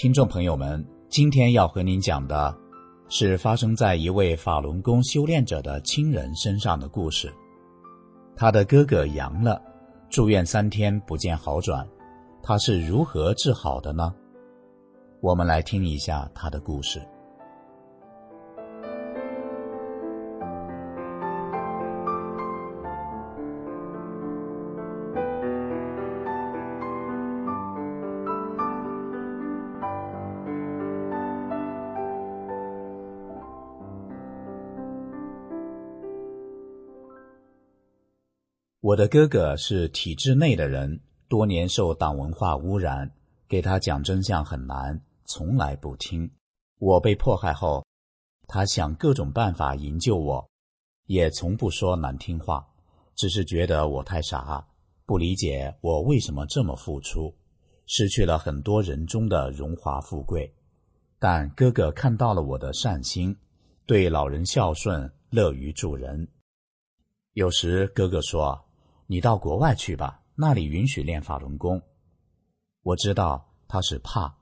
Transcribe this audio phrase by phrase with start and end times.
[0.00, 2.56] 听众朋友们，今天要和您讲的
[3.10, 7.30] 是发生在一位法轮功修炼者的亲人身上的故事。
[8.34, 9.60] 他的哥哥阳了，
[10.08, 11.86] 住院三天不见好转，
[12.42, 14.10] 他是如何治好的呢？
[15.20, 17.06] 我们来听一下他的故事。
[38.90, 43.08] 我的哥哥是体制内的人，多年受党文化污染，
[43.46, 46.28] 给他讲真相很难，从来不听。
[46.80, 47.86] 我被迫害后，
[48.48, 50.44] 他想各种办法营救我，
[51.06, 52.66] 也从不说难听话，
[53.14, 54.66] 只是觉得我太傻，
[55.06, 57.32] 不理解我为什么这么付出，
[57.86, 60.52] 失去了很多人中的荣华富贵。
[61.20, 63.36] 但哥哥看到了我的善心，
[63.86, 66.26] 对老人孝顺，乐于助人。
[67.34, 68.60] 有时哥哥说。
[69.10, 71.82] 你到国外去吧，那里允许练法轮功。
[72.84, 74.32] 我知道他是怕，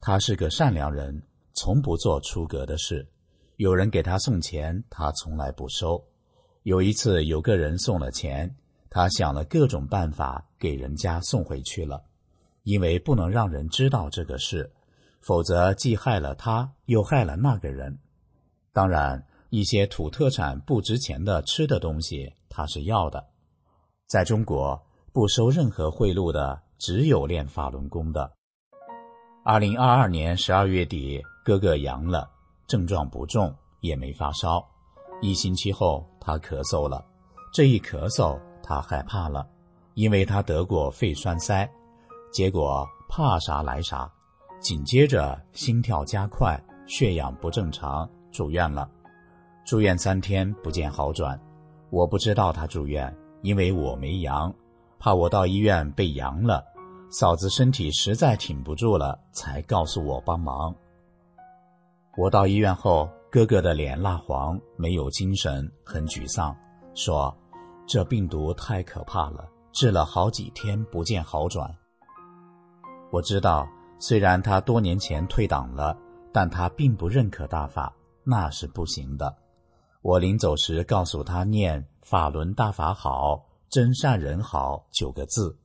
[0.00, 3.08] 他是个善良人，从不做出格的事。
[3.58, 6.04] 有人给他送钱，他从来不收。
[6.64, 8.56] 有一次，有个人送了钱，
[8.90, 12.02] 他想了各种办法给人家送回去了，
[12.64, 14.72] 因为不能让人知道这个事，
[15.20, 17.96] 否则既害了他，又害了那个人。
[18.72, 23.24] 当然，一些土特产不值钱的吃的东西，他是要的。
[24.08, 24.82] 在中国，
[25.12, 28.32] 不收任何贿赂的只有练法轮功的。
[29.44, 32.26] 二零二二年十二月底，哥哥阳了，
[32.66, 34.66] 症状不重，也没发烧。
[35.20, 37.04] 一星期后，他咳嗽了。
[37.52, 39.46] 这一咳嗽，他害怕了，
[39.92, 41.70] 因为他得过肺栓塞。
[42.32, 44.10] 结果怕啥来啥，
[44.58, 48.90] 紧接着心跳加快，血氧不正常，住院了。
[49.66, 51.38] 住院三天不见好转，
[51.90, 53.14] 我不知道他住院。
[53.42, 54.52] 因为我没阳，
[54.98, 56.64] 怕我到医院被阳了，
[57.10, 60.74] 嫂子身体实在挺不住了，才告诉我帮忙。
[62.16, 66.56] 我到医院后，哥哥的脸蜡黄，没有精神，很沮丧，
[66.94, 67.36] 说
[67.86, 71.72] ：“这病毒太可怕了，治了好几天不见好转。”
[73.12, 73.66] 我知道，
[74.00, 75.96] 虽然他多年前退党了，
[76.32, 77.94] 但他并不认可大法，
[78.24, 79.34] 那是不行的。
[80.08, 81.86] 我临走时告诉他念。
[82.00, 85.58] 法轮大法好，真善人好九个字，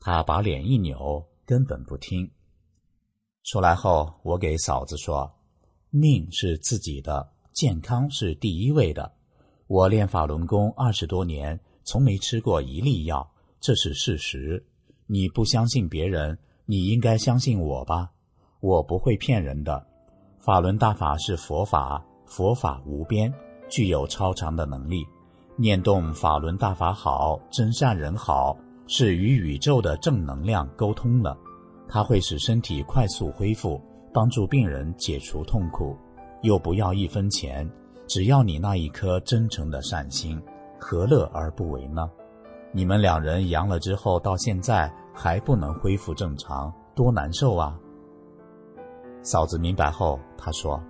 [0.00, 2.30] 他把脸一扭，根本不听。
[3.42, 5.30] 出来后，我给嫂子说
[5.92, 9.12] ：“命是自己的，健康是第一位的。
[9.66, 13.30] 我练法轮功二十多年，从没吃过一粒药，
[13.60, 14.66] 这是事实。
[15.06, 18.12] 你不相信别人，你应该相信我吧？
[18.60, 19.86] 我不会骗人的。
[20.38, 23.30] 法轮大法是佛法，佛法无边，
[23.68, 25.06] 具有超常的能力。”
[25.56, 28.56] 念动法轮大法好，真善人好，
[28.88, 31.38] 是与宇宙的正能量沟通了，
[31.88, 33.80] 它会使身体快速恢复，
[34.12, 35.96] 帮助病人解除痛苦，
[36.42, 37.70] 又不要一分钱，
[38.08, 40.42] 只要你那一颗真诚的善心，
[40.80, 42.10] 何乐而不为呢？
[42.72, 47.78] 你们两人阳了之后，到现在还不能恢复正常，多难受啊！
[49.22, 50.82] 嫂子明白后，她说：“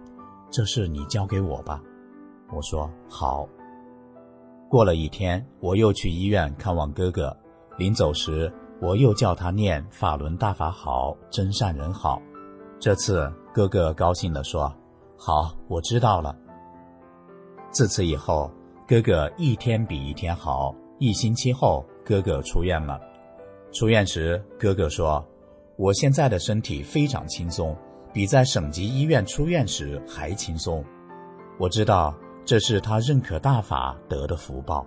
[0.51, 1.83] 这事你交给我吧。”
[2.55, 3.49] 我说：“好。”
[4.71, 7.37] 过了一天，我又去医院看望哥哥。
[7.77, 12.21] 临走时，我又叫他念“法轮大法好，真善人好”。
[12.81, 14.73] 这次，哥哥高兴地说
[15.19, 16.37] ：“好，我知道了。”
[17.71, 18.51] 自此以后，
[18.87, 20.75] 哥哥一天比一天好。
[20.99, 23.01] 一星期后，哥哥出院了。
[23.73, 25.25] 出院时，哥哥说
[25.77, 27.77] ：“我现在的身体非常轻松，
[28.13, 30.85] 比在省级医院出院时还轻松。”
[31.59, 32.15] 我知道。
[32.47, 34.87] 这是他认可大法得的福报。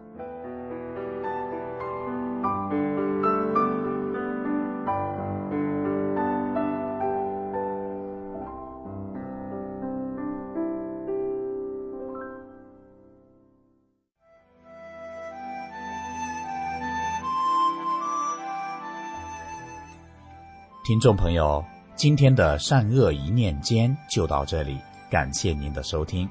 [20.85, 21.61] 听众朋友
[21.95, 24.77] 今天的善恶一念间就到这里
[25.11, 26.29] 感谢您的收听。